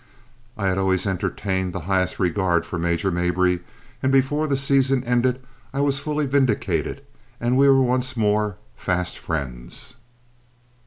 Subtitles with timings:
[0.57, 3.59] I had always entertained the highest regard for Major Mabry,
[4.01, 5.39] and before the season ended
[5.75, 7.03] I was fully vindicated
[7.39, 9.97] and we were once more fast friends.